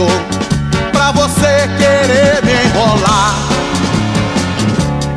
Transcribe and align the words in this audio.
lixo 0.00 0.06
pra 0.92 1.12
você 1.12 1.68
querer 1.78 2.42
me 2.44 2.52
enrolar. 2.68 3.34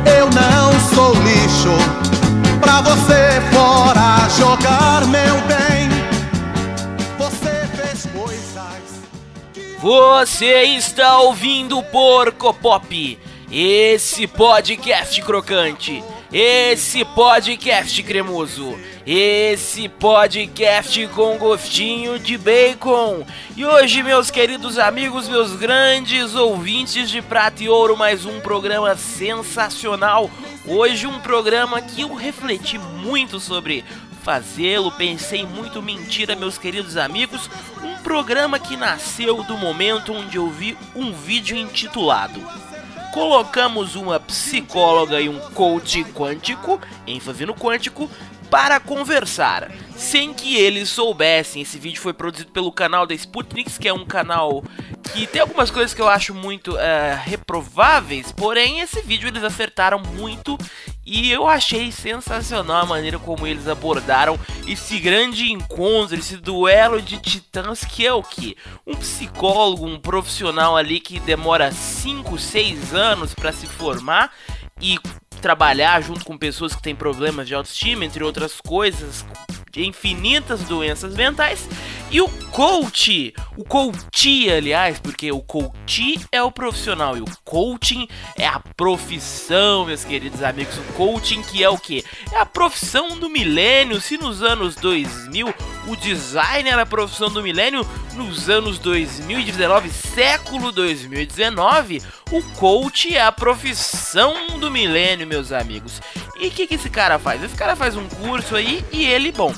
Eu 0.04 0.28
não 0.30 0.78
sou 0.94 1.14
lixo 1.22 1.70
pra 2.60 2.82
você 2.82 3.40
fora 3.52 4.28
jogar 4.38 5.06
meu 5.06 5.40
bem. 5.46 5.88
Você 7.18 7.66
fez 7.76 8.06
coisas. 8.06 8.42
Você 9.80 10.62
está 10.76 11.18
ouvindo 11.20 11.82
Porco 11.84 12.52
Pop, 12.54 13.18
esse 13.50 14.26
podcast 14.26 15.20
crocante, 15.22 16.02
esse 16.36 17.04
podcast 17.04 18.02
cremoso, 18.02 18.76
esse 19.06 19.88
podcast 19.88 21.06
com 21.14 21.38
gostinho 21.38 22.18
de 22.18 22.36
bacon. 22.36 23.24
E 23.56 23.64
hoje, 23.64 24.02
meus 24.02 24.32
queridos 24.32 24.76
amigos, 24.76 25.28
meus 25.28 25.54
grandes 25.54 26.34
ouvintes 26.34 27.08
de 27.08 27.22
Prata 27.22 27.62
e 27.62 27.68
Ouro, 27.68 27.96
mais 27.96 28.26
um 28.26 28.40
programa 28.40 28.96
sensacional. 28.96 30.28
Hoje, 30.66 31.06
um 31.06 31.20
programa 31.20 31.80
que 31.80 32.00
eu 32.00 32.12
refleti 32.12 32.78
muito 32.78 33.38
sobre 33.38 33.84
fazê-lo, 34.24 34.90
pensei 34.90 35.46
muito 35.46 35.80
mentira, 35.80 36.34
meus 36.34 36.58
queridos 36.58 36.96
amigos. 36.96 37.48
Um 37.80 38.02
programa 38.02 38.58
que 38.58 38.76
nasceu 38.76 39.44
do 39.44 39.56
momento 39.56 40.12
onde 40.12 40.36
eu 40.36 40.50
vi 40.50 40.76
um 40.96 41.12
vídeo 41.12 41.56
intitulado 41.56 42.42
Colocamos 43.14 43.94
uma 43.94 44.18
psicóloga 44.18 45.20
e 45.20 45.28
um 45.28 45.38
coach 45.38 46.02
quântico, 46.06 46.80
ênfase 47.06 47.46
no 47.46 47.54
quântico, 47.54 48.10
para 48.50 48.80
conversar, 48.80 49.70
sem 49.96 50.34
que 50.34 50.56
eles 50.56 50.88
soubessem. 50.88 51.62
Esse 51.62 51.78
vídeo 51.78 52.00
foi 52.00 52.12
produzido 52.12 52.50
pelo 52.50 52.72
canal 52.72 53.06
da 53.06 53.14
Sputniks, 53.14 53.78
que 53.78 53.86
é 53.86 53.94
um 53.94 54.04
canal 54.04 54.64
que 55.12 55.28
tem 55.28 55.40
algumas 55.40 55.70
coisas 55.70 55.94
que 55.94 56.02
eu 56.02 56.08
acho 56.08 56.34
muito 56.34 56.76
eh, 56.76 57.16
reprováveis, 57.24 58.32
porém 58.32 58.80
esse 58.80 59.00
vídeo 59.02 59.28
eles 59.28 59.44
acertaram 59.44 60.00
muito 60.00 60.58
e 61.06 61.30
eu 61.30 61.46
achei 61.46 61.92
sensacional 61.92 62.82
a 62.82 62.86
maneira 62.86 63.18
como 63.18 63.46
eles 63.46 63.68
abordaram 63.68 64.38
esse 64.66 64.98
grande 64.98 65.52
encontro, 65.52 66.16
esse 66.16 66.36
duelo 66.36 67.00
de 67.02 67.18
titãs 67.18 67.84
que 67.84 68.06
é 68.06 68.12
o 68.12 68.22
que? 68.22 68.56
Um 68.86 68.94
psicólogo, 68.94 69.86
um 69.86 69.98
profissional 69.98 70.76
ali 70.76 71.00
que 71.00 71.20
demora 71.20 71.70
5, 71.70 72.38
6 72.38 72.94
anos 72.94 73.34
para 73.34 73.52
se 73.52 73.66
formar 73.66 74.32
e 74.80 74.98
trabalhar 75.40 76.00
junto 76.00 76.24
com 76.24 76.38
pessoas 76.38 76.74
que 76.74 76.82
têm 76.82 76.96
problemas 76.96 77.46
de 77.46 77.54
autoestima, 77.54 78.04
entre 78.04 78.24
outras 78.24 78.58
coisas, 78.66 79.26
infinitas 79.76 80.62
doenças 80.62 81.14
mentais. 81.14 81.68
E 82.14 82.20
o 82.20 82.28
coach, 82.52 83.34
o 83.56 83.64
coach, 83.64 84.48
aliás, 84.48 85.00
porque 85.00 85.32
o 85.32 85.40
coach 85.40 86.24
é 86.30 86.40
o 86.40 86.52
profissional 86.52 87.16
e 87.16 87.20
o 87.20 87.24
coaching 87.42 88.06
é 88.36 88.46
a 88.46 88.60
profissão, 88.60 89.84
meus 89.84 90.04
queridos 90.04 90.40
amigos. 90.40 90.78
O 90.78 90.92
coaching 90.92 91.42
que 91.42 91.64
é 91.64 91.68
o 91.68 91.76
que? 91.76 92.04
É 92.30 92.38
a 92.38 92.46
profissão 92.46 93.18
do 93.18 93.28
milênio. 93.28 94.00
Se 94.00 94.16
nos 94.16 94.44
anos 94.44 94.76
2000 94.76 95.52
o 95.88 95.96
design 95.96 96.68
era 96.68 96.82
a 96.82 96.86
profissão 96.86 97.28
do 97.28 97.42
milênio, 97.42 97.84
nos 98.12 98.48
anos 98.48 98.78
2019, 98.78 99.90
século 99.90 100.70
2019, 100.70 102.00
o 102.30 102.40
coach 102.54 103.12
é 103.12 103.22
a 103.22 103.32
profissão 103.32 104.56
do 104.60 104.70
milênio, 104.70 105.26
meus 105.26 105.50
amigos. 105.50 106.00
E 106.38 106.46
o 106.46 106.50
que, 106.52 106.68
que 106.68 106.76
esse 106.76 106.88
cara 106.88 107.18
faz? 107.18 107.42
Esse 107.42 107.56
cara 107.56 107.74
faz 107.74 107.96
um 107.96 108.08
curso 108.08 108.54
aí 108.54 108.84
e 108.92 109.04
ele, 109.04 109.32
bom, 109.32 109.52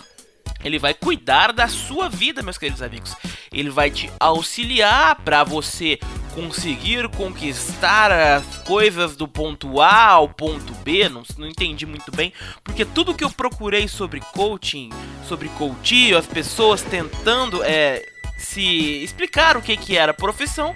ele 0.67 0.78
vai 0.81 0.92
cuidar 0.92 1.53
da 1.53 1.69
sua 1.69 2.09
vida, 2.09 2.42
meus 2.42 2.59
queridos 2.59 2.83
amigos. 2.83 3.14
Ele 3.53 3.71
vai 3.71 3.88
te 3.88 4.10
auxiliar 4.19 5.15
para 5.22 5.44
você 5.44 5.99
conseguir 6.34 7.09
conquistar 7.10 8.10
as 8.10 8.59
coisas 8.59 9.15
do 9.15 9.28
ponto 9.28 9.81
A 9.81 10.09
ao 10.09 10.28
ponto 10.28 10.72
B. 10.82 11.09
Não, 11.09 11.22
não 11.38 11.47
entendi 11.47 11.87
muito 11.87 12.10
bem, 12.10 12.32
porque 12.65 12.84
tudo 12.84 13.15
que 13.15 13.22
eu 13.22 13.31
procurei 13.31 13.87
sobre 13.87 14.21
coaching, 14.21 14.91
sobre 15.28 15.49
coaching, 15.50 16.15
as 16.15 16.27
pessoas 16.27 16.83
tentando 16.83 17.62
é, 17.62 18.04
se 18.37 19.04
explicar 19.04 19.56
o 19.56 19.62
que, 19.62 19.77
que 19.77 19.97
era 19.97 20.12
profissão, 20.12 20.75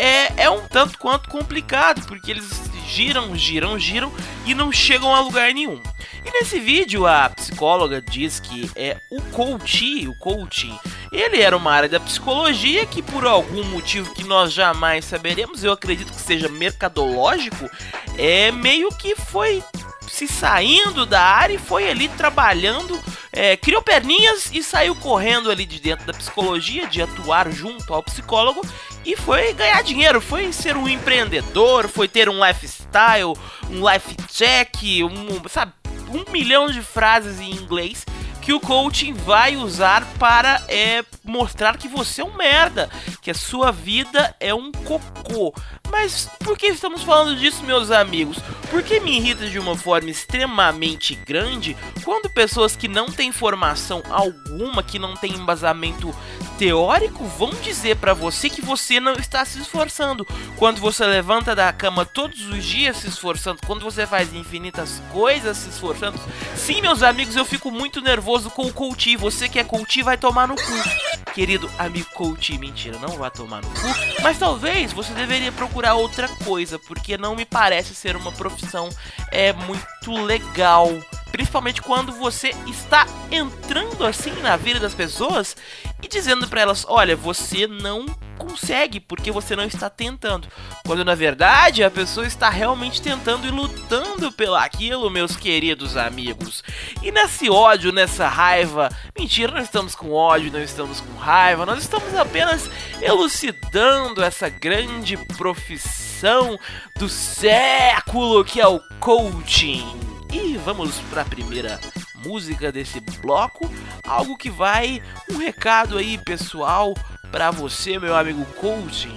é, 0.00 0.42
é 0.42 0.50
um 0.50 0.66
tanto 0.66 0.98
quanto 0.98 1.28
complicado, 1.28 2.04
porque 2.08 2.32
eles 2.32 2.60
giram, 2.88 3.36
giram, 3.36 3.78
giram 3.78 4.12
e 4.44 4.52
não 4.52 4.72
chegam 4.72 5.14
a 5.14 5.20
lugar 5.20 5.54
nenhum. 5.54 5.80
E 6.24 6.30
nesse 6.30 6.58
vídeo 6.58 7.06
a 7.06 7.30
psicóloga 7.30 8.02
diz 8.02 8.40
que 8.40 8.70
é 8.76 8.96
o 9.10 9.20
coach, 9.32 10.06
o 10.08 10.14
coaching, 10.18 10.78
ele 11.12 11.40
era 11.40 11.56
uma 11.56 11.72
área 11.72 11.88
da 11.88 12.00
psicologia 12.00 12.84
que 12.86 13.02
por 13.02 13.26
algum 13.26 13.64
motivo 13.64 14.14
que 14.14 14.24
nós 14.24 14.52
jamais 14.52 15.04
saberemos, 15.04 15.64
eu 15.64 15.72
acredito 15.72 16.12
que 16.12 16.20
seja 16.20 16.48
mercadológico, 16.48 17.70
é 18.16 18.50
meio 18.50 18.88
que 18.90 19.14
foi 19.14 19.62
se 20.08 20.26
saindo 20.26 21.06
da 21.06 21.22
área 21.22 21.54
e 21.54 21.58
foi 21.58 21.88
ali 21.88 22.08
trabalhando, 22.08 22.98
é, 23.32 23.56
criou 23.56 23.82
perninhas 23.82 24.50
e 24.52 24.62
saiu 24.62 24.94
correndo 24.96 25.50
ali 25.50 25.64
de 25.64 25.80
dentro 25.80 26.06
da 26.06 26.12
psicologia, 26.12 26.86
de 26.86 27.00
atuar 27.00 27.50
junto 27.52 27.94
ao 27.94 28.02
psicólogo 28.02 28.62
e 29.04 29.16
foi 29.16 29.52
ganhar 29.54 29.82
dinheiro, 29.82 30.20
foi 30.20 30.52
ser 30.52 30.76
um 30.76 30.88
empreendedor, 30.88 31.88
foi 31.88 32.08
ter 32.08 32.28
um 32.28 32.44
lifestyle, 32.44 33.34
um 33.70 33.88
life 33.88 34.14
check, 34.28 34.74
um, 35.02 35.48
sabe, 35.48 35.72
um 36.10 36.30
milhão 36.30 36.70
de 36.70 36.82
frases 36.82 37.40
em 37.40 37.50
inglês 37.52 38.04
que 38.48 38.52
o 38.54 38.60
coaching 38.60 39.12
vai 39.12 39.56
usar 39.56 40.06
para 40.18 40.62
é, 40.68 41.04
mostrar 41.22 41.76
que 41.76 41.86
você 41.86 42.22
é 42.22 42.24
um 42.24 42.34
merda, 42.34 42.88
que 43.20 43.30
a 43.30 43.34
sua 43.34 43.70
vida 43.70 44.34
é 44.40 44.54
um 44.54 44.72
cocô. 44.72 45.54
Mas 45.90 46.28
por 46.40 46.56
que 46.56 46.66
estamos 46.66 47.02
falando 47.02 47.36
disso, 47.36 47.64
meus 47.64 47.90
amigos? 47.90 48.38
Porque 48.70 49.00
me 49.00 49.16
irrita 49.16 49.48
de 49.48 49.58
uma 49.58 49.76
forma 49.76 50.10
extremamente 50.10 51.14
grande 51.14 51.76
quando 52.04 52.28
pessoas 52.28 52.76
que 52.76 52.86
não 52.86 53.06
têm 53.06 53.32
formação 53.32 54.02
alguma, 54.10 54.82
que 54.82 54.98
não 54.98 55.14
têm 55.16 55.32
embasamento 55.32 56.14
teórico, 56.58 57.24
vão 57.24 57.50
dizer 57.62 57.96
para 57.96 58.12
você 58.12 58.50
que 58.50 58.60
você 58.60 59.00
não 59.00 59.14
está 59.14 59.44
se 59.44 59.60
esforçando. 59.60 60.26
Quando 60.56 60.80
você 60.80 61.06
levanta 61.06 61.54
da 61.54 61.72
cama 61.72 62.04
todos 62.04 62.46
os 62.48 62.64
dias 62.64 62.98
se 62.98 63.08
esforçando, 63.08 63.60
quando 63.66 63.82
você 63.82 64.06
faz 64.06 64.34
infinitas 64.34 65.00
coisas 65.12 65.56
se 65.56 65.70
esforçando. 65.70 66.18
Sim, 66.56 66.82
meus 66.82 67.02
amigos, 67.02 67.36
eu 67.36 67.44
fico 67.44 67.70
muito 67.70 68.00
nervoso 68.00 68.50
com 68.50 68.66
o 68.66 68.72
coach. 68.72 69.16
Você 69.16 69.48
que 69.48 69.58
é 69.58 69.64
coach 69.64 70.02
vai 70.02 70.18
tomar 70.18 70.46
no 70.46 70.56
cu. 70.56 71.17
Querido 71.38 71.70
amigo 71.78 72.10
coach, 72.14 72.58
mentira, 72.58 72.98
não 72.98 73.10
vai 73.10 73.30
tomar 73.30 73.62
no 73.62 73.68
cu. 73.70 74.22
Mas 74.24 74.40
talvez 74.40 74.92
você 74.92 75.12
deveria 75.14 75.52
procurar 75.52 75.94
outra 75.94 76.26
coisa, 76.44 76.80
porque 76.80 77.16
não 77.16 77.36
me 77.36 77.44
parece 77.44 77.94
ser 77.94 78.16
uma 78.16 78.32
profissão 78.32 78.88
é 79.30 79.52
muito 79.52 80.24
legal. 80.24 80.88
Principalmente 81.30 81.80
quando 81.80 82.10
você 82.10 82.48
está 82.66 83.06
entrando 83.30 84.04
assim 84.04 84.32
na 84.42 84.56
vida 84.56 84.80
das 84.80 84.96
pessoas 84.96 85.56
e 86.02 86.08
dizendo 86.08 86.48
para 86.48 86.62
elas: 86.62 86.84
olha, 86.88 87.14
você 87.14 87.68
não 87.68 88.04
consegue 88.38 89.00
porque 89.00 89.30
você 89.30 89.54
não 89.54 89.64
está 89.64 89.90
tentando. 89.90 90.48
Quando 90.86 91.04
na 91.04 91.14
verdade 91.14 91.84
a 91.84 91.90
pessoa 91.90 92.26
está 92.26 92.48
realmente 92.48 93.02
tentando 93.02 93.46
e 93.46 93.50
lutando 93.50 94.32
pelaquilo, 94.32 95.10
meus 95.10 95.36
queridos 95.36 95.96
amigos. 95.96 96.62
E 97.02 97.10
nesse 97.10 97.50
ódio, 97.50 97.92
nessa 97.92 98.28
raiva, 98.28 98.88
mentira, 99.18 99.52
não 99.52 99.60
estamos 99.60 99.94
com 99.94 100.12
ódio, 100.12 100.52
não 100.52 100.62
estamos 100.62 101.00
com 101.00 101.18
raiva, 101.18 101.66
nós 101.66 101.80
estamos 101.80 102.14
apenas 102.14 102.70
elucidando 103.02 104.22
essa 104.22 104.48
grande 104.48 105.16
profissão 105.36 106.58
do 106.98 107.08
século 107.08 108.44
que 108.44 108.60
é 108.60 108.66
o 108.66 108.80
coaching. 109.00 110.08
E 110.32 110.56
vamos 110.58 110.98
para 111.10 111.22
a 111.22 111.24
primeira 111.24 111.80
música 112.24 112.70
desse 112.70 113.00
bloco, 113.00 113.70
algo 114.04 114.36
que 114.36 114.50
vai 114.50 115.02
um 115.30 115.38
recado 115.38 115.96
aí 115.96 116.18
pessoal 116.18 116.94
para 117.30 117.50
você, 117.50 117.98
meu 117.98 118.16
amigo 118.16 118.44
coaching. 118.60 119.16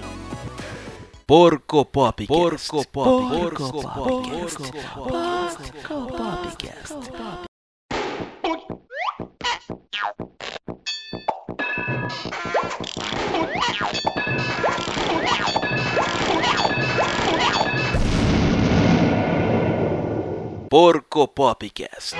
Porco 1.26 1.84
Pop, 1.84 2.26
Porco 2.26 2.86
Pop, 2.88 2.92
Porco 2.92 3.82
Pop, 3.82 3.94
Porco 3.94 4.62
Popcast. 6.16 6.94
Porco 20.68 21.28
Popcast. 21.28 22.16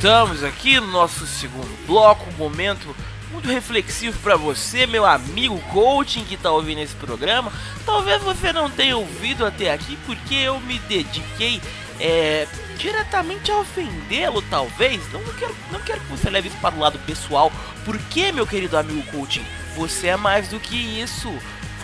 Voltamos 0.00 0.42
aqui 0.42 0.80
no 0.80 0.86
nosso 0.86 1.26
segundo 1.26 1.86
bloco, 1.86 2.24
um 2.30 2.38
momento 2.38 2.96
muito 3.30 3.46
reflexivo 3.46 4.18
para 4.20 4.34
você, 4.34 4.86
meu 4.86 5.04
amigo 5.04 5.58
coaching 5.70 6.24
que 6.24 6.38
tá 6.38 6.50
ouvindo 6.50 6.80
esse 6.80 6.94
programa. 6.94 7.52
Talvez 7.84 8.22
você 8.22 8.50
não 8.50 8.70
tenha 8.70 8.96
ouvido 8.96 9.44
até 9.44 9.70
aqui 9.70 9.98
porque 10.06 10.36
eu 10.36 10.58
me 10.60 10.78
dediquei 10.78 11.60
é, 12.00 12.48
diretamente 12.78 13.52
a 13.52 13.58
ofendê-lo, 13.58 14.40
talvez. 14.48 15.02
Não, 15.12 15.20
não, 15.20 15.34
quero, 15.34 15.54
não 15.70 15.80
quero 15.80 16.00
que 16.00 16.06
você 16.06 16.30
leve 16.30 16.48
isso 16.48 16.56
para 16.62 16.74
o 16.74 16.78
lado 16.78 16.98
pessoal. 17.00 17.52
Porque, 17.84 18.32
meu 18.32 18.46
querido 18.46 18.78
amigo 18.78 19.02
coaching, 19.12 19.44
você 19.76 20.06
é 20.06 20.16
mais 20.16 20.48
do 20.48 20.58
que 20.58 20.76
isso. 20.76 21.28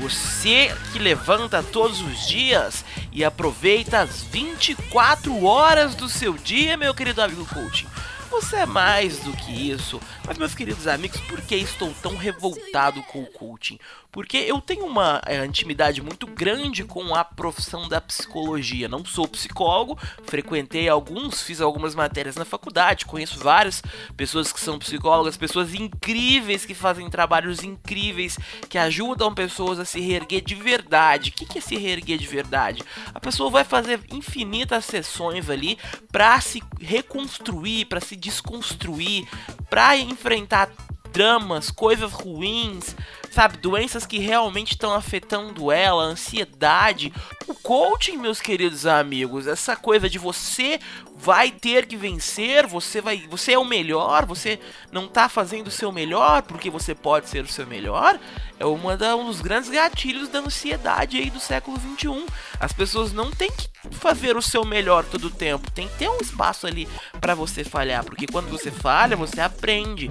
Você 0.01 0.77
que 0.93 0.99
levanta 0.99 1.63
todos 1.63 2.01
os 2.03 2.27
dias 2.27 2.85
e 3.11 3.25
aproveita 3.25 4.01
as 4.01 4.23
24 4.25 5.45
horas 5.45 5.95
do 5.95 6.09
seu 6.09 6.35
dia, 6.35 6.77
meu 6.77 6.95
querido 6.95 7.23
amigo 7.23 7.47
coaching. 7.47 7.87
Você 8.31 8.57
é 8.57 8.67
mais 8.67 9.21
do 9.21 9.33
que 9.33 9.71
isso. 9.71 10.01
Mas, 10.27 10.37
meus 10.37 10.55
queridos 10.55 10.87
amigos, 10.87 11.21
por 11.23 11.41
que 11.41 11.57
estou 11.57 11.95
tão 12.03 12.17
revoltado 12.17 13.03
com 13.05 13.23
o 13.23 13.27
coaching? 13.27 13.79
Porque 14.17 14.39
eu 14.39 14.63
tenho 14.63 14.87
uma 14.87 15.21
é, 15.27 15.45
intimidade 15.45 16.01
muito 16.01 16.27
grande 16.27 16.85
com 16.85 17.15
a 17.15 17.23
profissão 17.23 17.87
da 17.87 18.01
psicologia. 18.01 18.89
Não 18.89 19.05
sou 19.05 19.29
psicólogo, 19.29 19.99
frequentei 20.25 20.89
alguns, 20.89 21.43
fiz 21.43 21.61
algumas 21.61 21.95
matérias 21.95 22.35
na 22.35 22.47
faculdade, 22.47 23.05
conheço 23.05 23.39
várias 23.39 23.83
pessoas 24.17 24.51
que 24.51 24.59
são 24.59 24.79
psicólogas, 24.79 25.37
pessoas 25.37 25.75
incríveis 25.75 26.65
que 26.65 26.73
fazem 26.73 27.11
trabalhos 27.11 27.63
incríveis, 27.63 28.39
que 28.71 28.79
ajudam 28.79 29.35
pessoas 29.35 29.79
a 29.79 29.85
se 29.85 30.01
reerguer 30.01 30.41
de 30.41 30.55
verdade. 30.55 31.29
O 31.29 31.33
que 31.35 31.59
é 31.59 31.61
se 31.61 31.77
reerguer 31.77 32.17
de 32.17 32.27
verdade? 32.27 32.83
A 33.13 33.21
pessoa 33.21 33.51
vai 33.51 33.65
fazer 33.65 34.01
infinitas 34.11 34.87
sessões 34.87 35.51
ali 35.51 35.77
para 36.11 36.41
se 36.41 36.63
reconstruir, 36.81 37.85
para 37.85 38.01
se 38.01 38.17
desconstruir, 38.17 39.29
para 39.69 39.95
enfrentar 39.99 40.71
dramas, 41.17 41.71
coisas 41.71 42.13
ruins, 42.13 42.95
sabe? 43.31 43.57
Doenças 43.57 44.05
que 44.05 44.19
realmente 44.19 44.73
estão 44.73 44.93
afetando 44.93 45.73
ela, 45.73 46.03
ansiedade. 46.03 47.11
O 47.47 47.55
coaching, 47.55 48.19
meus 48.19 48.39
queridos 48.39 48.87
amigos, 48.87 49.47
essa 49.47 49.75
coisa 49.75 50.11
de 50.11 50.19
você 50.19 50.79
vai 51.17 51.51
ter 51.51 51.87
que 51.87 51.97
vencer, 51.97 52.67
você 52.67 53.01
vai, 53.01 53.27
você 53.31 53.53
é 53.53 53.59
o 53.59 53.65
melhor, 53.65 54.27
você 54.27 54.61
não 54.93 55.09
tá 55.09 55.27
fazendo 55.27 55.69
o 55.69 55.71
seu 55.71 55.91
melhor 55.91 56.43
porque 56.43 56.69
você 56.69 56.95
pode 56.95 57.31
ser 57.31 57.43
o 57.43 57.49
seu 57.49 57.67
melhor, 57.67 58.21
é 58.61 58.67
uma 58.67 58.95
da, 58.95 59.17
um 59.17 59.25
dos 59.25 59.41
grandes 59.41 59.71
gatilhos 59.71 60.29
da 60.29 60.41
ansiedade 60.41 61.17
aí 61.17 61.31
do 61.31 61.41
século 61.41 61.79
21. 61.79 62.27
As 62.61 62.75
pessoas 62.75 63.11
não 63.11 63.31
têm 63.31 63.51
que 63.51 63.69
fazer 63.91 64.37
o 64.37 64.43
seu 64.43 64.67
melhor 64.67 65.03
todo 65.05 65.29
o 65.29 65.31
tempo, 65.31 65.71
tem 65.71 65.89
que 65.89 65.97
ter 65.97 66.11
um 66.11 66.21
espaço 66.21 66.67
ali 66.67 66.87
para 67.21 67.35
você 67.35 67.65
falhar, 67.65 68.05
porque 68.05 68.27
quando 68.27 68.51
você 68.51 68.71
falha, 68.71 69.17
você 69.17 69.41
aprende. 69.41 70.11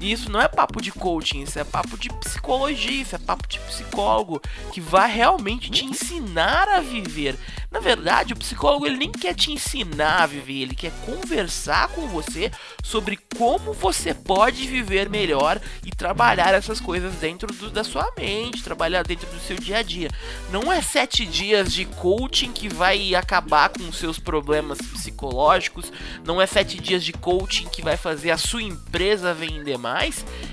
E 0.00 0.10
isso 0.10 0.30
não 0.30 0.40
é 0.40 0.48
papo 0.48 0.82
de 0.82 0.90
coaching, 0.90 1.42
isso 1.42 1.58
é 1.58 1.64
papo 1.64 1.96
de 1.96 2.08
psicologia, 2.14 3.02
isso 3.02 3.14
é 3.14 3.18
papo 3.18 3.46
de 3.48 3.58
psicólogo 3.60 4.40
que 4.72 4.80
vai 4.80 5.10
realmente 5.10 5.70
te 5.70 5.84
ensinar 5.84 6.68
a 6.68 6.80
viver. 6.80 7.36
Na 7.70 7.80
verdade, 7.80 8.32
o 8.32 8.36
psicólogo 8.36 8.86
ele 8.86 8.96
nem 8.96 9.10
quer 9.10 9.34
te 9.34 9.52
ensinar 9.52 10.22
a 10.22 10.26
viver, 10.26 10.62
ele 10.62 10.74
quer 10.74 10.92
conversar 11.04 11.88
com 11.88 12.06
você 12.08 12.50
sobre 12.82 13.18
como 13.36 13.72
você 13.72 14.14
pode 14.14 14.66
viver 14.66 15.08
melhor 15.08 15.60
e 15.84 15.90
trabalhar 15.90 16.54
essas 16.54 16.80
coisas 16.80 17.14
dentro 17.14 17.52
do, 17.52 17.70
da 17.70 17.82
sua 17.82 18.12
mente, 18.16 18.62
trabalhar 18.62 19.02
dentro 19.02 19.28
do 19.28 19.40
seu 19.40 19.56
dia 19.56 19.78
a 19.78 19.82
dia. 19.82 20.08
Não 20.50 20.72
é 20.72 20.80
sete 20.82 21.24
dias 21.26 21.72
de 21.72 21.84
coaching 21.84 22.52
que 22.52 22.68
vai 22.68 23.14
acabar 23.14 23.70
com 23.70 23.88
os 23.88 23.98
seus 23.98 24.18
problemas 24.18 24.78
psicológicos, 24.78 25.92
não 26.24 26.40
é 26.40 26.46
sete 26.46 26.78
dias 26.78 27.04
de 27.04 27.12
coaching 27.12 27.66
que 27.66 27.82
vai 27.82 27.96
fazer 27.96 28.30
a 28.30 28.38
sua 28.38 28.62
empresa 28.62 29.34
vender 29.34 29.78
mais. 29.78 29.93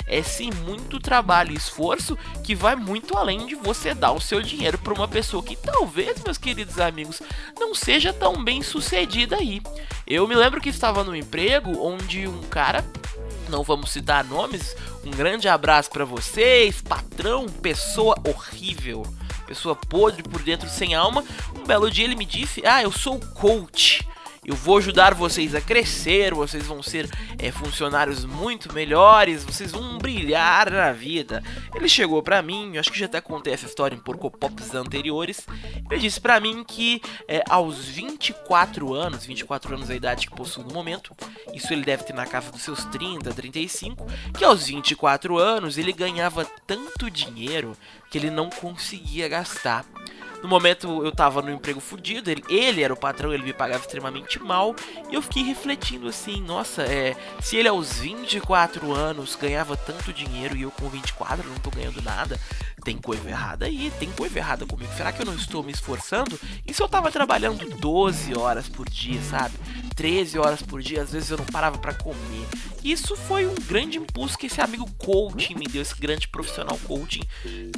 É 0.07 0.21
sim 0.21 0.49
muito 0.65 0.99
trabalho 0.99 1.51
e 1.51 1.57
esforço 1.57 2.17
que 2.43 2.55
vai 2.55 2.75
muito 2.75 3.17
além 3.17 3.45
de 3.45 3.55
você 3.55 3.93
dar 3.93 4.11
o 4.11 4.21
seu 4.21 4.41
dinheiro 4.41 4.77
para 4.77 4.93
uma 4.93 5.07
pessoa 5.07 5.43
que 5.43 5.55
talvez, 5.55 6.21
meus 6.23 6.37
queridos 6.37 6.79
amigos, 6.79 6.91
amigos, 7.01 7.21
não 7.59 7.73
seja 7.73 8.13
tão 8.13 8.43
bem 8.43 8.61
sucedida 8.61 9.37
aí. 9.37 9.61
Eu 10.05 10.27
me 10.27 10.35
lembro 10.35 10.61
que 10.61 10.69
estava 10.69 11.03
no 11.03 11.15
emprego 11.15 11.83
onde 11.83 12.27
um 12.27 12.41
cara, 12.43 12.85
não 13.49 13.63
vamos 13.63 13.91
citar 13.91 14.23
nomes, 14.23 14.75
um 15.03 15.11
grande 15.11 15.47
abraço 15.47 15.89
para 15.89 16.05
vocês, 16.05 16.81
patrão, 16.81 17.47
pessoa 17.47 18.15
horrível, 18.25 19.05
pessoa 19.47 19.75
podre 19.75 20.23
por 20.23 20.41
dentro 20.43 20.69
sem 20.69 20.93
alma. 20.93 21.23
Um 21.57 21.65
belo 21.65 21.89
dia 21.89 22.05
ele 22.05 22.15
me 22.15 22.25
disse: 22.25 22.61
"Ah, 22.65 22.81
eu 22.83 22.91
sou 22.91 23.19
coach". 23.19 24.07
Eu 24.43 24.55
vou 24.55 24.79
ajudar 24.79 25.13
vocês 25.13 25.53
a 25.53 25.61
crescer, 25.61 26.33
vocês 26.33 26.65
vão 26.65 26.81
ser 26.81 27.07
é, 27.37 27.51
funcionários 27.51 28.25
muito 28.25 28.73
melhores, 28.73 29.43
vocês 29.43 29.71
vão 29.71 29.99
brilhar 29.99 30.71
na 30.71 30.91
vida. 30.91 31.43
Ele 31.75 31.87
chegou 31.87 32.23
para 32.23 32.41
mim, 32.41 32.75
acho 32.79 32.91
que 32.91 32.97
já 32.97 33.05
até 33.05 33.21
contei 33.21 33.53
essa 33.53 33.67
história 33.67 33.95
em 33.95 33.99
Porcopops 33.99 34.73
anteriores. 34.73 35.45
Ele 35.91 36.01
disse 36.01 36.19
para 36.19 36.39
mim 36.39 36.63
que 36.63 37.03
é, 37.27 37.43
aos 37.47 37.85
24 37.85 38.95
anos, 38.95 39.27
24 39.27 39.75
anos 39.75 39.91
é 39.91 39.93
a 39.93 39.97
idade 39.97 40.27
que 40.27 40.35
possui 40.35 40.63
no 40.63 40.73
momento, 40.73 41.15
isso 41.53 41.71
ele 41.71 41.85
deve 41.85 42.03
ter 42.03 42.13
na 42.13 42.25
casa 42.25 42.51
dos 42.51 42.63
seus 42.63 42.83
30, 42.85 43.31
35, 43.31 44.07
que 44.35 44.43
aos 44.43 44.65
24 44.65 45.37
anos 45.37 45.77
ele 45.77 45.93
ganhava 45.93 46.45
tanto 46.65 47.11
dinheiro 47.11 47.77
que 48.09 48.17
ele 48.17 48.31
não 48.31 48.49
conseguia 48.49 49.29
gastar. 49.29 49.85
No 50.41 50.49
momento 50.49 51.05
eu 51.05 51.11
tava 51.11 51.41
no 51.41 51.51
emprego 51.51 51.79
fudido, 51.79 52.29
ele, 52.29 52.43
ele 52.49 52.81
era 52.81 52.93
o 52.93 52.97
patrão, 52.97 53.33
ele 53.33 53.43
me 53.43 53.53
pagava 53.53 53.81
extremamente 53.81 54.39
mal. 54.39 54.75
E 55.09 55.15
eu 55.15 55.21
fiquei 55.21 55.43
refletindo 55.43 56.07
assim, 56.07 56.41
nossa, 56.41 56.83
é, 56.83 57.15
se 57.39 57.55
ele 57.57 57.67
aos 57.67 57.99
24 57.99 58.91
anos 58.91 59.35
ganhava 59.35 59.77
tanto 59.77 60.11
dinheiro 60.11 60.55
e 60.55 60.63
eu 60.63 60.71
com 60.71 60.89
24 60.89 61.47
não 61.47 61.57
tô 61.57 61.69
ganhando 61.69 62.01
nada, 62.01 62.39
tem 62.83 62.97
coisa 62.97 63.27
errada 63.29 63.65
aí, 63.65 63.91
tem 63.99 64.09
coisa 64.11 64.37
errada 64.37 64.65
comigo. 64.65 64.91
Será 64.95 65.11
que 65.11 65.21
eu 65.21 65.25
não 65.25 65.35
estou 65.35 65.63
me 65.63 65.71
esforçando? 65.71 66.39
E 66.65 66.73
se 66.73 66.81
eu 66.81 66.87
tava 66.87 67.11
trabalhando 67.11 67.69
12 67.77 68.35
horas 68.35 68.67
por 68.67 68.89
dia, 68.89 69.21
sabe? 69.21 69.55
13 69.95 70.39
horas 70.39 70.61
por 70.61 70.81
dia, 70.81 71.03
às 71.03 71.11
vezes 71.11 71.29
eu 71.29 71.37
não 71.37 71.45
parava 71.45 71.77
para 71.77 71.93
comer. 71.93 72.47
Isso 72.83 73.15
foi 73.15 73.45
um 73.45 73.55
grande 73.55 73.97
impulso 73.97 74.37
que 74.37 74.47
esse 74.47 74.59
amigo 74.59 74.89
coaching 74.97 75.55
me 75.55 75.65
deu, 75.65 75.81
esse 75.81 75.95
grande 75.95 76.27
profissional 76.27 76.77
coaching, 76.79 77.21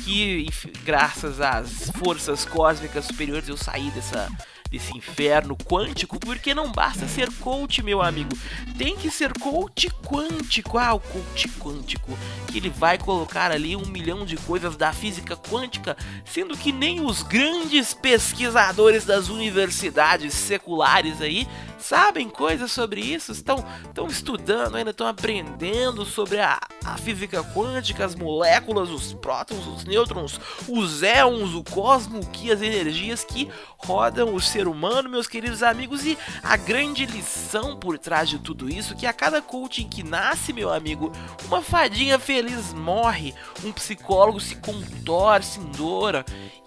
que 0.03 0.47
graças 0.85 1.41
às 1.41 1.89
forças 1.97 2.45
cósmicas 2.45 3.05
superiores 3.05 3.49
eu 3.49 3.57
saí 3.57 3.91
dessa 3.91 4.29
desse 4.73 4.97
inferno 4.97 5.55
quântico, 5.55 6.19
porque 6.19 6.55
não 6.55 6.71
basta 6.71 7.07
ser 7.07 7.31
coach, 7.33 7.83
meu 7.83 8.01
amigo. 8.01 8.35
Tem 8.75 8.97
que 8.97 9.11
ser 9.11 9.31
coach 9.37 9.87
quântico. 10.03 10.79
Ah, 10.79 10.95
o 10.95 10.99
coach 10.99 11.47
quântico. 11.59 12.17
Que 12.47 12.57
ele 12.57 12.71
vai 12.71 12.97
colocar 12.97 13.51
ali 13.51 13.75
um 13.75 13.85
milhão 13.85 14.25
de 14.25 14.35
coisas 14.35 14.75
da 14.75 14.91
física 14.91 15.37
quântica, 15.37 15.95
sendo 16.25 16.57
que 16.57 16.71
nem 16.71 17.05
os 17.05 17.21
grandes 17.21 17.93
pesquisadores 17.93 19.05
das 19.05 19.29
universidades 19.29 20.33
seculares 20.33 21.21
aí 21.21 21.47
sabem 21.83 22.29
coisas 22.29 22.71
sobre 22.71 23.01
isso, 23.01 23.31
estão, 23.31 23.63
estão 23.83 24.07
estudando 24.07 24.75
ainda, 24.75 24.91
estão 24.91 25.05
aprendendo 25.05 26.05
sobre 26.05 26.39
a, 26.39 26.59
a 26.85 26.97
física 26.97 27.43
quântica, 27.43 28.05
as 28.05 28.15
moléculas, 28.15 28.89
os 28.89 29.13
prótons, 29.13 29.67
os 29.67 29.83
nêutrons, 29.83 30.39
os 30.67 31.03
éons, 31.03 31.53
o 31.53 31.63
cosmo, 31.63 32.25
que 32.31 32.51
as 32.51 32.61
energias 32.61 33.23
que 33.23 33.49
rodam 33.77 34.33
o 34.33 34.39
ser 34.39 34.67
humano, 34.67 35.09
meus 35.09 35.27
queridos 35.27 35.61
amigos, 35.61 36.05
e 36.05 36.17
a 36.41 36.55
grande 36.55 37.05
lição 37.05 37.77
por 37.77 37.99
trás 37.99 38.29
de 38.29 38.39
tudo 38.39 38.69
isso, 38.69 38.95
que 38.95 39.05
a 39.05 39.13
cada 39.13 39.41
coaching 39.41 39.89
que 39.89 40.03
nasce, 40.03 40.53
meu 40.53 40.71
amigo, 40.71 41.11
uma 41.45 41.61
fadinha 41.61 42.17
feliz 42.17 42.73
morre, 42.73 43.33
um 43.63 43.71
psicólogo 43.71 44.39
se 44.39 44.55
contorce 44.55 45.59
em 45.59 45.65
dor, 45.65 46.23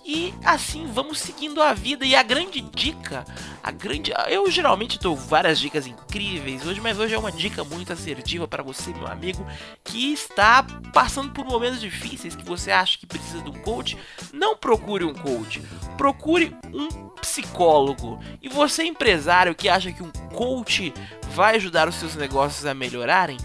e 0.07 0.33
assim 0.45 0.87
vamos 0.87 1.19
seguindo 1.19 1.61
a 1.61 1.75
vida. 1.75 2.07
E 2.07 2.15
a 2.15 2.23
grande 2.23 2.61
dica, 2.61 3.25
a 3.61 3.73
grande. 3.73 4.13
Eu 4.29 4.49
geralmente 4.49 5.01
dou 5.01 5.17
várias 5.17 5.59
dicas 5.59 5.87
incríveis 5.87 6.65
hoje, 6.65 6.81
mas 6.81 6.99
hoje 6.99 7.15
é 7.15 7.19
uma 7.19 7.33
dica 7.33 7.65
muito 7.65 7.93
assertiva 7.93 8.47
para 8.47 8.63
você, 8.63 8.93
meu 8.93 9.09
amigo, 9.09 9.45
que 9.83 10.13
está 10.13 10.63
passando 10.93 11.33
por 11.33 11.45
momentos 11.45 11.81
difíceis, 11.81 12.37
que 12.37 12.45
você 12.45 12.71
acha 12.71 12.97
que 12.99 13.07
precisa 13.07 13.43
de 13.43 13.51
um 13.51 13.61
coach. 13.63 13.99
Não 14.33 14.57
procure 14.57 15.05
um 15.05 15.13
coach, 15.13 15.61
procure 15.97 16.57
um 16.73 17.09
psicólogo. 17.21 18.21
E 18.41 18.49
você, 18.49 18.85
empresário, 18.85 19.57
que 19.57 19.69
acha 19.69 19.91
que 19.91 20.03
um 20.03 20.11
coach 20.11 20.95
vai 21.35 21.57
ajudar 21.57 21.89
os 21.89 21.97
seus 21.97 22.15
negócios 22.15 22.65
a 22.65 22.73
melhorarem, 22.73 23.37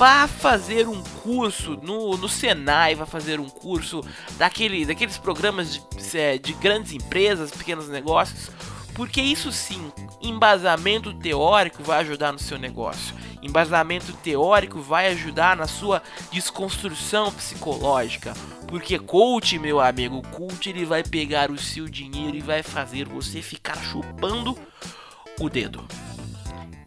vá 0.00 0.26
fazer 0.26 0.88
um 0.88 1.02
curso 1.22 1.78
no, 1.82 2.16
no 2.16 2.26
Senai, 2.26 2.94
vá 2.94 3.04
fazer 3.04 3.38
um 3.38 3.50
curso 3.50 4.02
daquele, 4.38 4.86
daqueles 4.86 5.18
programas 5.18 5.74
de, 5.74 5.82
é, 6.16 6.38
de 6.38 6.54
grandes 6.54 6.94
empresas, 6.94 7.50
pequenos 7.50 7.86
negócios, 7.86 8.50
porque 8.94 9.20
isso 9.20 9.52
sim, 9.52 9.92
embasamento 10.22 11.12
teórico 11.12 11.82
vai 11.82 12.00
ajudar 12.00 12.32
no 12.32 12.38
seu 12.38 12.58
negócio. 12.58 13.14
Embasamento 13.42 14.14
teórico 14.14 14.80
vai 14.80 15.08
ajudar 15.08 15.54
na 15.54 15.66
sua 15.66 16.02
desconstrução 16.32 17.30
psicológica. 17.30 18.32
Porque 18.68 18.98
coach, 18.98 19.58
meu 19.58 19.80
amigo, 19.80 20.22
coach 20.28 20.70
ele 20.70 20.86
vai 20.86 21.02
pegar 21.02 21.50
o 21.50 21.58
seu 21.58 21.86
dinheiro 21.86 22.34
e 22.34 22.40
vai 22.40 22.62
fazer 22.62 23.06
você 23.06 23.42
ficar 23.42 23.76
chupando 23.76 24.56
o 25.38 25.50
dedo. 25.50 25.86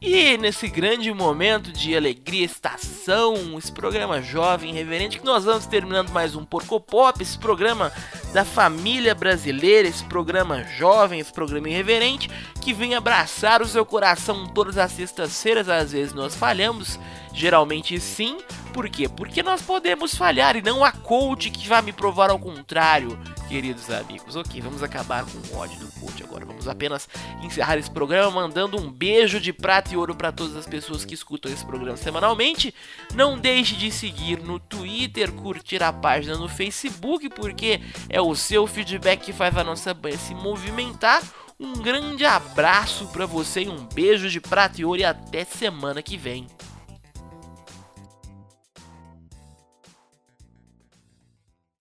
E 0.05 0.37
nesse 0.37 0.67
grande 0.67 1.13
momento 1.13 1.71
de 1.71 1.95
alegria, 1.95 2.43
estação, 2.45 3.57
esse 3.57 3.71
programa 3.71 4.21
jovem, 4.21 4.73
reverente, 4.73 5.17
que 5.17 5.25
nós 5.25 5.45
vamos 5.45 5.65
terminando 5.65 6.09
mais 6.09 6.35
um 6.35 6.43
Porco 6.43 6.77
Pop, 6.77 7.23
esse 7.23 7.39
programa 7.39 7.89
da 8.33 8.43
família 8.43 9.15
brasileira, 9.15 9.87
esse 9.87 10.03
programa 10.03 10.61
jovem, 10.65 11.21
esse 11.21 11.31
programa 11.31 11.69
irreverente, 11.69 12.29
que 12.59 12.73
vem 12.73 12.95
abraçar 12.95 13.61
o 13.61 13.65
seu 13.65 13.85
coração 13.85 14.45
todas 14.45 14.77
as 14.77 14.91
sextas-feiras, 14.91 15.69
às 15.69 15.93
vezes 15.93 16.13
nós 16.13 16.35
falhamos, 16.35 16.99
geralmente 17.33 17.99
sim, 17.99 18.37
por 18.73 18.89
quê? 18.89 19.07
Porque 19.07 19.43
nós 19.43 19.61
podemos 19.61 20.15
falhar 20.15 20.55
e 20.55 20.61
não 20.61 20.83
a 20.83 20.91
coach 20.91 21.51
que 21.51 21.67
vai 21.67 21.81
me 21.83 21.93
provar 21.93 22.31
ao 22.31 22.39
contrário, 22.39 23.17
queridos 23.47 23.87
amigos. 23.91 24.35
Ok, 24.35 24.59
vamos 24.61 24.81
acabar 24.81 25.23
com 25.23 25.53
o 25.53 25.59
ódio 25.59 25.77
do 25.77 25.91
coach 25.99 26.23
agora. 26.23 26.43
Vamos 26.43 26.67
apenas 26.67 27.07
encerrar 27.43 27.77
esse 27.77 27.91
programa 27.91 28.31
mandando 28.31 28.75
um 28.77 28.91
beijo 28.91 29.39
de 29.39 29.53
prata 29.53 29.93
e 29.93 29.97
ouro 29.97 30.15
para 30.15 30.31
todas 30.31 30.55
as 30.55 30.65
pessoas 30.65 31.05
que 31.05 31.13
escutam 31.13 31.51
esse 31.51 31.63
programa 31.63 31.95
semanalmente. 31.97 32.73
Não 33.13 33.37
deixe 33.37 33.75
de 33.75 33.91
seguir 33.91 34.39
no 34.39 34.59
Twitter, 34.59 35.31
curtir 35.31 35.83
a 35.83 35.93
página 35.93 36.35
no 36.35 36.49
Facebook, 36.49 37.29
porque 37.29 37.79
é 38.09 38.19
o 38.19 38.33
seu 38.33 38.65
feedback 38.65 39.25
que 39.25 39.33
faz 39.33 39.55
a 39.55 39.63
nossa 39.63 39.93
banha 39.93 40.17
se 40.17 40.33
movimentar. 40.33 41.21
Um 41.59 41.73
grande 41.73 42.25
abraço 42.25 43.07
para 43.09 43.27
você 43.27 43.61
e 43.61 43.69
um 43.69 43.85
beijo 43.85 44.29
de 44.31 44.41
prata 44.41 44.81
e 44.81 44.85
ouro 44.85 44.99
e 44.99 45.05
até 45.05 45.45
semana 45.45 46.01
que 46.01 46.17
vem. 46.17 46.47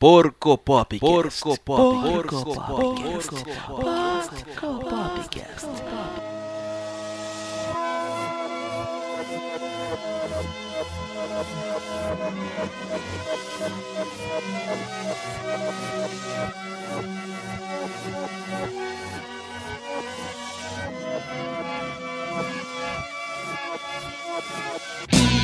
Porco 0.03 0.59
Pop. 0.59 0.99
Porco 0.99 1.57
Pop. 1.65 2.03
Porco 2.03 2.55
Pop. 2.55 3.01
Porco 3.01 3.37
Popcast. 4.81 5.69
Eu 25.13 25.42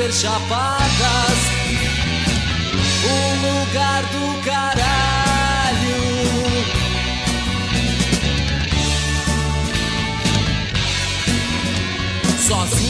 super 0.00 0.12
chapadas. 0.12 1.38
Um 3.04 3.32
lugar 3.46 4.02
do 4.04 4.42
caralho. 4.42 4.80
Sozinho 12.38 12.89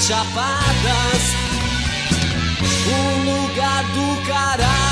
chapadas. 0.00 1.34
Um 2.86 3.44
lugar 3.44 3.84
do 3.84 4.26
caralho. 4.26 4.89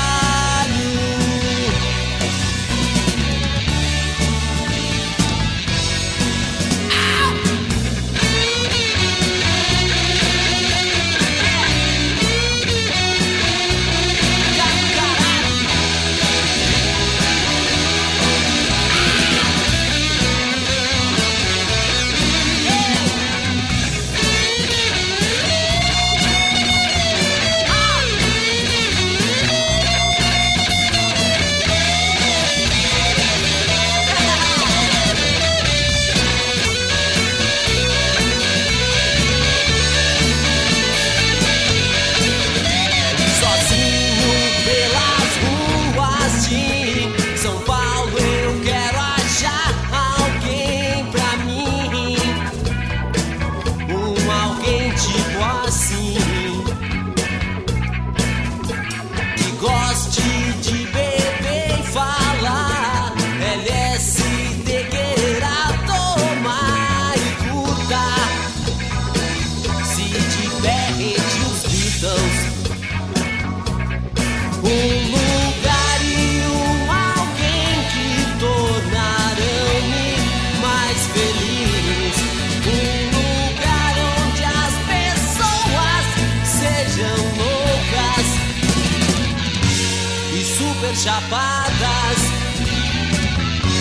chapadas, 90.99 92.19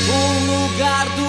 um 0.09 0.47
lugar 0.47 1.09
do 1.17 1.28